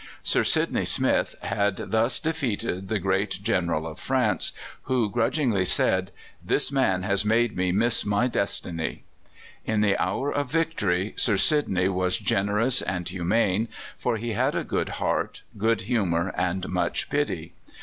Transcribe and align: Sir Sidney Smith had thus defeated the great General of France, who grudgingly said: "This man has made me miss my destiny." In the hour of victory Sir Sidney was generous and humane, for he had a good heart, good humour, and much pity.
Sir 0.23 0.43
Sidney 0.43 0.85
Smith 0.85 1.35
had 1.43 1.91
thus 1.91 2.19
defeated 2.19 2.87
the 2.89 2.97
great 2.97 3.37
General 3.43 3.85
of 3.85 3.99
France, 3.99 4.51
who 4.85 5.11
grudgingly 5.11 5.63
said: 5.63 6.09
"This 6.43 6.71
man 6.71 7.03
has 7.03 7.23
made 7.23 7.55
me 7.55 7.71
miss 7.71 8.03
my 8.03 8.25
destiny." 8.25 9.03
In 9.63 9.81
the 9.81 9.95
hour 10.01 10.31
of 10.33 10.49
victory 10.49 11.13
Sir 11.17 11.37
Sidney 11.37 11.87
was 11.87 12.17
generous 12.17 12.81
and 12.81 13.07
humane, 13.07 13.67
for 13.95 14.17
he 14.17 14.31
had 14.31 14.55
a 14.55 14.63
good 14.63 14.89
heart, 14.97 15.43
good 15.55 15.81
humour, 15.81 16.33
and 16.35 16.67
much 16.67 17.07
pity. 17.11 17.53